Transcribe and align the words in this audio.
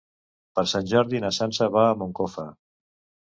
Per 0.59 0.63
Sant 0.71 0.87
Jordi 0.91 1.21
na 1.25 1.31
Sança 1.39 1.67
va 1.77 1.85
a 1.91 1.93
Moncofa. 2.01 2.47